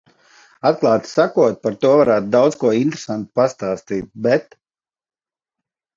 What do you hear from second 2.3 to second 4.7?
daudz ko interesantu pastāstīt, bet...